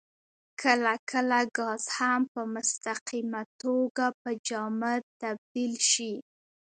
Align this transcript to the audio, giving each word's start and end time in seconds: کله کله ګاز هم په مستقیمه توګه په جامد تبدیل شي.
کله 0.61 0.93
کله 1.11 1.39
ګاز 1.57 1.83
هم 1.97 2.21
په 2.33 2.41
مستقیمه 2.53 3.41
توګه 3.61 4.05
په 4.21 4.29
جامد 4.47 5.01
تبدیل 5.21 5.73
شي. 5.91 6.13